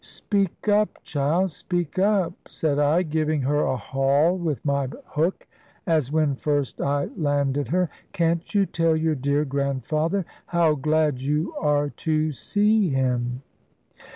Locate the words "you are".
11.21-11.89